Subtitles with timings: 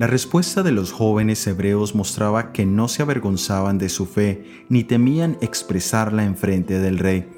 [0.00, 4.82] La respuesta de los jóvenes hebreos mostraba que no se avergonzaban de su fe ni
[4.82, 7.28] temían expresarla en frente del rey.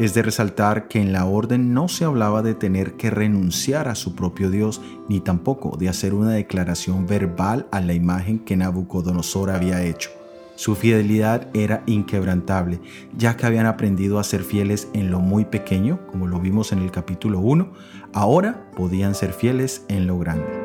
[0.00, 3.94] Es de resaltar que en la orden no se hablaba de tener que renunciar a
[3.94, 9.50] su propio Dios, ni tampoco de hacer una declaración verbal a la imagen que Nabucodonosor
[9.50, 10.10] había hecho.
[10.56, 12.80] Su fidelidad era inquebrantable,
[13.16, 16.80] ya que habían aprendido a ser fieles en lo muy pequeño, como lo vimos en
[16.80, 17.72] el capítulo 1,
[18.12, 20.59] ahora podían ser fieles en lo grande.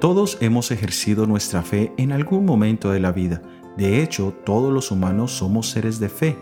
[0.00, 3.42] Todos hemos ejercido nuestra fe en algún momento de la vida.
[3.76, 6.38] De hecho, todos los humanos somos seres de fe,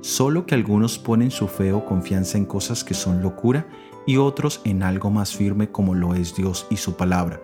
[0.00, 3.66] solo que algunos ponen su fe o confianza en cosas que son locura
[4.06, 7.42] y otros en algo más firme como lo es Dios y su palabra.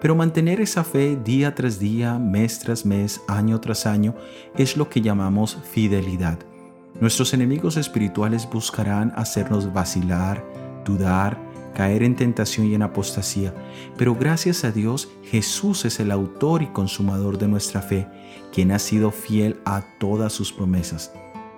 [0.00, 4.14] Pero mantener esa fe día tras día, mes tras mes, año tras año,
[4.56, 6.38] es lo que llamamos fidelidad.
[7.02, 10.42] Nuestros enemigos espirituales buscarán hacernos vacilar,
[10.86, 13.54] dudar, caer en tentación y en apostasía,
[13.96, 18.06] pero gracias a Dios Jesús es el autor y consumador de nuestra fe,
[18.52, 21.12] quien ha sido fiel a todas sus promesas.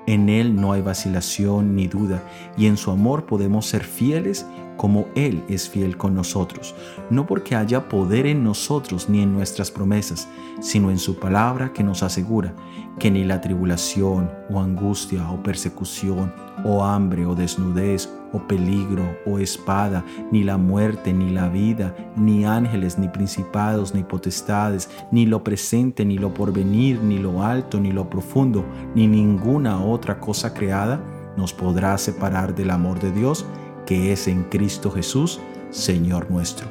[0.06, 2.22] En Él no hay vacilación ni duda,
[2.56, 6.74] y en su amor podemos ser fieles como Él es fiel con nosotros,
[7.10, 10.28] no porque haya poder en nosotros ni en nuestras promesas,
[10.60, 12.54] sino en su palabra que nos asegura
[12.98, 16.32] que ni la tribulación o angustia o persecución
[16.64, 22.44] o hambre o desnudez o peligro o espada, ni la muerte ni la vida, ni
[22.44, 27.92] ángeles ni principados ni potestades, ni lo presente ni lo porvenir, ni lo alto ni
[27.92, 31.00] lo profundo, ni ninguna otra cosa creada
[31.36, 33.44] nos podrá separar del amor de Dios
[33.86, 36.66] que es en Cristo Jesús, Señor nuestro.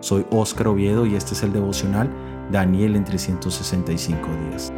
[0.00, 2.08] Soy Óscar Oviedo y este es el devocional
[2.52, 4.72] Daniel en 365 días.